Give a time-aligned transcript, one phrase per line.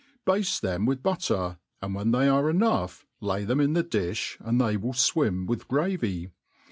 [0.25, 4.59] Bade them with butter, and when they are enough lay them in the difh, and
[4.59, 6.31] they will iTwjm with gravy.